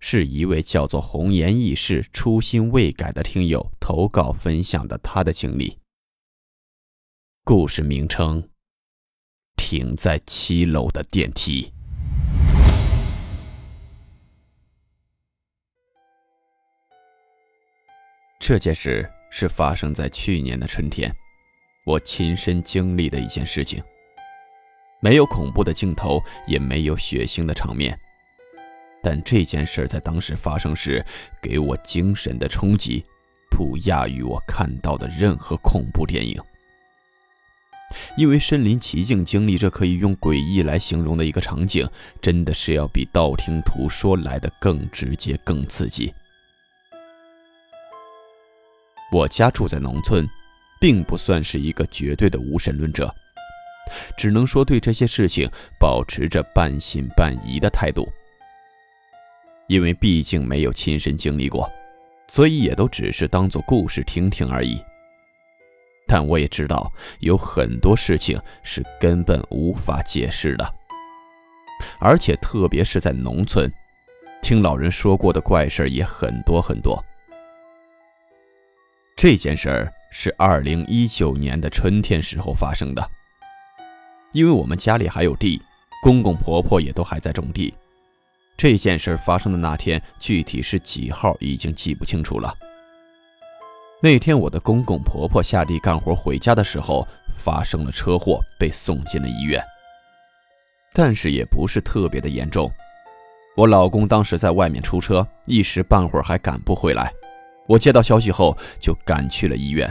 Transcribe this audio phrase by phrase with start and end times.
[0.00, 5.78] 是一位叫做红颜易逝、初心未改的听友投稿分享的他的经历。
[7.44, 8.48] 故事名称：
[9.56, 11.72] 停在七楼的电梯。
[18.38, 21.14] 这件事是发生在去年的春天，
[21.84, 23.82] 我亲身经历的一件事情。
[25.02, 27.98] 没有恐怖的镜头，也没有血腥的场面。
[29.02, 31.04] 但这件事在当时发生时，
[31.40, 33.04] 给我精神的冲击，
[33.50, 36.40] 不亚于我看到的任何恐怖电影。
[38.16, 41.88] 因为身临其境经历这可以用诡异来形容的一个场景，
[42.22, 46.14] 真的是要比道听途说来的更直接、更刺激。
[49.10, 50.24] 我家住在农村，
[50.80, 53.12] 并不算是一个绝对的无神论者，
[54.16, 58.08] 只能说对这些事情保持着半信半疑的态度。
[59.70, 61.70] 因为毕竟没有亲身经历过，
[62.26, 64.82] 所以也都只是当做故事听听而已。
[66.08, 70.74] 但我也知道有很多事情是根本无法解释的，
[72.00, 73.72] 而且特别是在农村，
[74.42, 77.00] 听老人说过的怪事也很多很多。
[79.14, 83.08] 这件事儿是二零一九年的春天时候发生的，
[84.32, 85.62] 因为我们家里还有地，
[86.02, 87.72] 公公婆婆也都还在种地。
[88.60, 92.54] 这件事发生的那天，具体是几号已经记不清楚了。
[94.02, 97.08] 那天我的公公婆婆下地干活回家的时候，
[97.38, 99.64] 发生了车祸，被送进了医院。
[100.92, 102.70] 但是也不是特别的严重。
[103.56, 107.10] 我老公当时在外面出车，一时半会儿还赶不回来。
[107.66, 109.90] 我接到消息后就赶去了医院。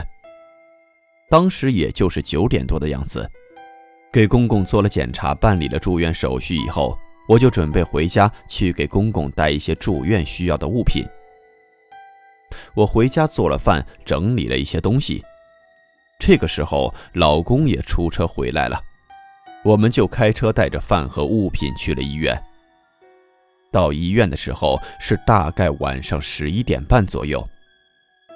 [1.28, 3.28] 当时也就是九点多的样子，
[4.12, 6.96] 给公公做了检查，办理了住院手续以后。
[7.30, 11.06] 我就准备回家去给公公带一些住院需要的物品。
[12.74, 15.24] 我回家做了饭，整理了一些东西。
[16.18, 18.82] 这个时候，老公也出车回来了，
[19.62, 22.36] 我们就开车带着饭和物品去了医院。
[23.70, 27.48] 到医院的时候是大概晚上十一点半左右。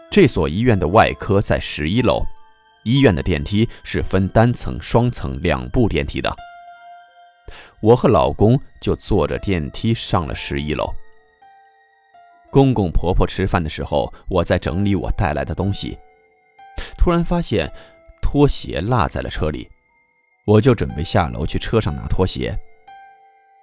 [0.09, 2.22] 这所医院的外科在十一楼，
[2.84, 6.32] 医院的电梯是分单层、双层两部电梯的。
[7.81, 10.93] 我和老公就坐着电梯上了十一楼。
[12.50, 15.99] 公公婆婆吃饭的时候，我在整理我带来的东西，
[16.97, 17.71] 突然发现
[18.22, 19.69] 拖鞋落在了车里，
[20.47, 22.56] 我就准备下楼去车上拿拖鞋。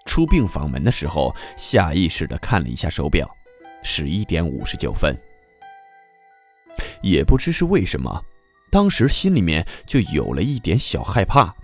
[0.06, 3.30] 出病房门的时候，下意识地看了一下手表，
[3.82, 5.16] 十一点五十九分。
[7.02, 8.24] 也不知是为什么，
[8.72, 11.56] 当时心里面就有了一点小害怕。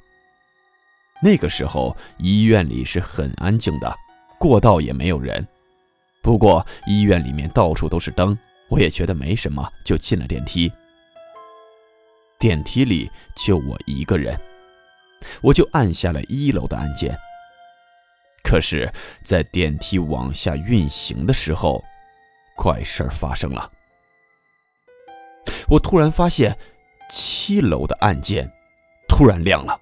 [1.22, 3.96] 那个时候医院里是很安静的，
[4.40, 5.46] 过道也没有人。
[6.22, 8.38] 不过医院里面到处都是灯，
[8.70, 10.72] 我也觉得没什么，就进了电梯。
[12.38, 14.40] 电梯里就我一个人，
[15.42, 17.18] 我就按下了一楼的按键。
[18.44, 18.92] 可是，
[19.24, 21.84] 在电梯往下运行的时候，
[22.56, 23.72] 怪事儿发生了。
[25.68, 26.58] 我突然发现，
[27.10, 28.50] 七楼的按键
[29.10, 29.80] 突然亮了。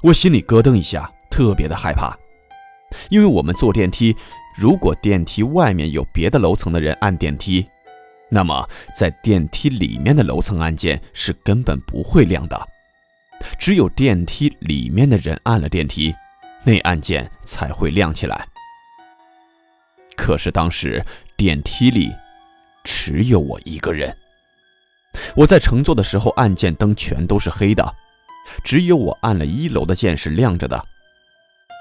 [0.00, 2.16] 我心里咯噔一下，特别的害怕，
[3.10, 4.16] 因为我们坐电梯，
[4.54, 7.66] 如果电梯外面有别的楼层的人按电梯，
[8.30, 8.64] 那么
[8.96, 12.68] 在电梯里面的楼层按键是根本不会亮的，
[13.58, 16.14] 只有电梯里面的人按了电梯，
[16.62, 18.46] 那按键才会亮起来。
[20.16, 21.04] 可是当时
[21.36, 22.14] 电梯里
[22.84, 24.16] 只有我一个人，
[25.34, 27.96] 我在乘坐的时候，按键灯全都是黑的。
[28.64, 30.84] 只有我按了一楼的键是亮着的，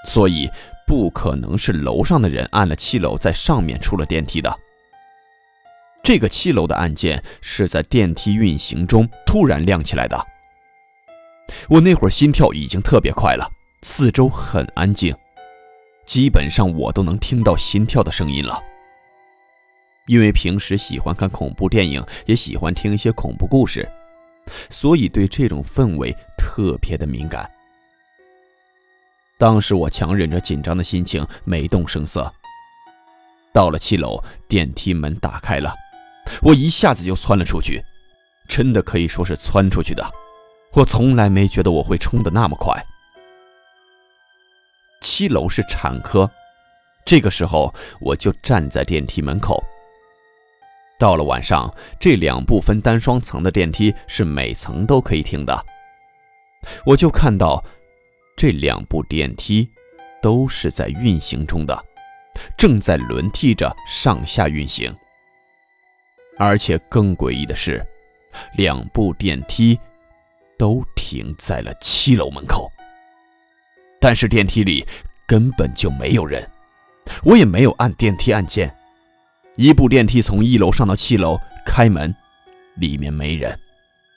[0.05, 0.49] 所以
[0.85, 4.57] 不可能是楼上的人按了七楼，在上面出了电梯的。
[6.03, 10.25] 这个七楼的按键是在电梯运行中突然亮起来的。
[11.67, 13.49] 我那会儿心跳已经特别快了，
[13.81, 15.13] 四周很安静，
[16.05, 18.61] 基本上我都能听到心跳的声音了。
[20.05, 23.89] 因为平时喜欢看恐怖电影，也喜欢听一些恐怖故事。
[24.69, 26.15] 所以对这种氛围
[26.47, 27.51] 特别的敏感。
[29.37, 32.33] 当时我强忍着紧张的心情，没动声色。
[33.53, 35.75] 到了七楼，电梯门打开了，
[36.41, 37.83] 我一下子就窜了出去，
[38.47, 40.09] 真的可以说是窜出去的。
[40.71, 42.73] 我从来没觉得我会冲得那么快。
[45.01, 46.31] 七楼是产科，
[47.05, 49.61] 这个时候我就站在电梯门口。
[50.97, 55.65] 到了晚上，这两部分单双层的电梯是每层都可以停的。
[56.87, 57.61] 我就看到
[58.37, 59.69] 这两部电梯
[60.21, 61.77] 都是在运行中的，
[62.57, 64.95] 正在轮替着上下运行。
[66.37, 67.85] 而且更诡异的是，
[68.55, 69.77] 两部电梯
[70.57, 72.71] 都停在了七楼门口，
[73.99, 74.87] 但是电梯里
[75.27, 76.49] 根本就没有人，
[77.25, 78.73] 我也没有按电梯按键。
[79.57, 82.15] 一部电梯从一楼上到七楼，开门，
[82.75, 83.59] 里面没人，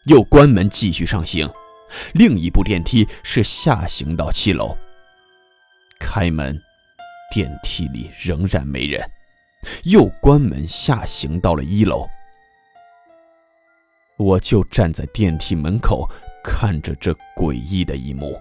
[0.05, 1.49] 又关门继续上行；
[2.13, 4.77] 另一部电梯是下行到七楼，
[5.99, 6.59] 开门，
[7.33, 9.01] 电梯里仍然没人，
[9.85, 12.09] 又关门下行到了一楼。
[14.17, 16.09] 我就站在电梯门口，
[16.45, 18.39] 看着这诡异的一幕，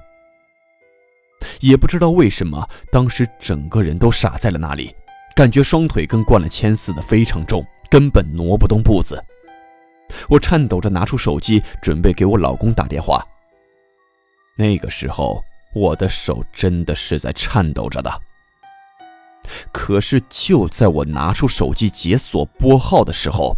[1.62, 4.94] 也不知道为什么，当时整个人都傻在了那里。
[5.36, 9.24] 感觉双腿跟灌了铅似的，非常重，根本挪不动步子。
[10.28, 13.26] 我颤抖着拿出手机，准备给我老公打电话。
[14.60, 15.42] 那个时候，
[15.74, 18.12] 我的手真的是在颤抖着的。
[19.72, 23.56] 可是就在我拿出手机解锁拨号的时候，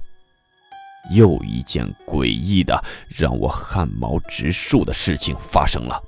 [1.10, 6.00] 又一件诡异的、让我汗毛直竖的事情发生了。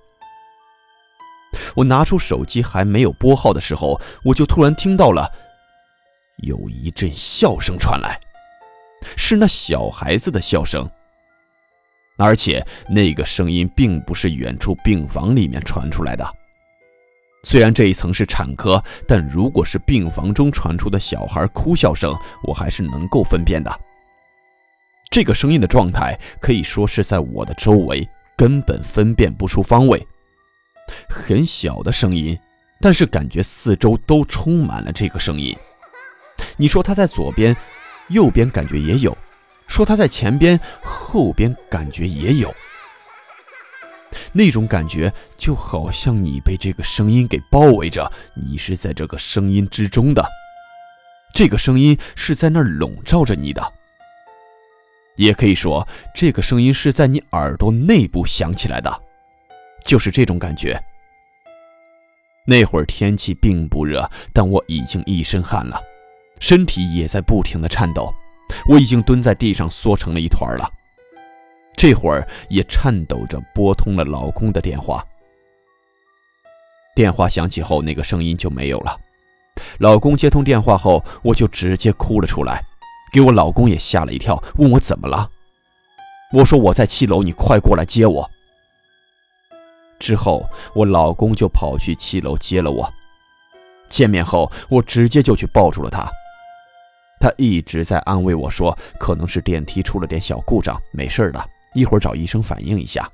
[1.75, 5.27] 我拿出手机还没有拨号的时候，我就突然听到了。
[6.37, 8.19] 有一阵笑声传来，
[9.17, 10.87] 是那小孩子的笑声，
[12.17, 16.25] 而且那个声音并不是远处病房里面传出来的。
[17.43, 23.79] 虽然这一层是产科，但如果是病房中传出的小孩哭笑声，我还是能够分辨的。
[25.11, 28.07] 这个声音的状态可以说是在我的周围，
[28.37, 30.07] 根本分辨不出方位。
[31.09, 32.37] 很小的声音，
[32.79, 35.55] 但是感觉四周都充满了这个声音。
[36.57, 37.55] 你说他在左边，
[38.09, 39.11] 右边感觉也有；
[39.73, 42.53] 说他在前边，后边感觉也有。
[44.31, 50.23] 那种感觉就好像你被这个声音给包围着，你是在这个声音之中的，
[51.33, 53.73] 这个声音是在那儿笼罩着你的。
[55.15, 59.01] 也可以说，这个声音是在你耳朵内部响起来的，
[59.83, 60.79] 就是这种感觉。
[62.45, 65.81] 那会儿天气并不热，但我已经一身汗了。
[66.39, 68.13] 身体也在不停的颤抖，
[68.67, 70.69] 我已经蹲在地上缩成了一团了。
[71.75, 75.03] 这会儿也颤抖着拨通了老公的电话。
[76.95, 78.95] 电话响起后，那个声音就没有了。
[79.79, 82.63] 老公接通电话后，我就直接哭了出来，
[83.11, 85.29] 给我老公也吓了一跳，问我怎么了。
[86.31, 88.29] 我说我在七楼，你快过来接我。
[89.99, 92.93] 之后，我老公就跑去七楼接了我。
[93.89, 96.09] 见面后，我直接就去抱住了他。
[97.23, 101.41] 他一直在安慰我说：“可能是电梯出了点小故障，没事的，
[101.73, 103.09] 一会儿找医生反映一下。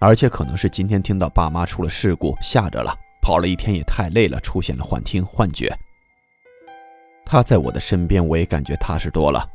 [0.00, 2.92] 而且可能是今天听到爸妈出了事故，吓着了，
[3.22, 5.72] 跑了一天也太累了，出现了幻听、幻觉。”
[7.24, 9.48] 他在我的身边，我也感觉踏实多了。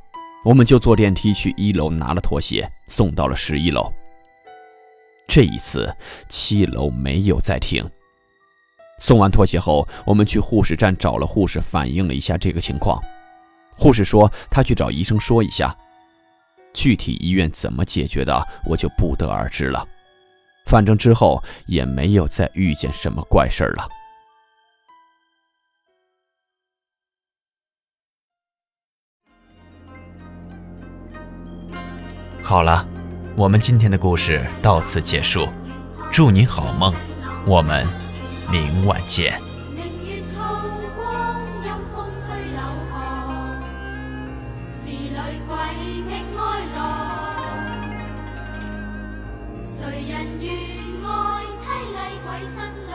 [0.45, 3.91] 我们就坐电梯去一楼拿了拖鞋，送到了十一楼。
[5.27, 5.93] 这一次
[6.29, 7.85] 七楼没有再停。
[8.97, 12.97] 送完拖鞋后，我们去护士站找了护士，反映了一下这个情况。
[13.79, 15.73] 护士说：“他去找医生说一下，
[16.73, 19.87] 具体医院怎么解决的，我就不得而知了。
[20.65, 23.87] 反正之后也没有再遇见什么怪事了。”
[32.43, 32.85] 好了，
[33.35, 35.47] 我们今天的故事到此结束，
[36.11, 36.93] 祝你好梦，
[37.45, 37.85] 我们
[38.51, 39.48] 明晚见。
[49.61, 50.51] 谁人愿
[51.05, 52.88] 爱凄厉鬼神？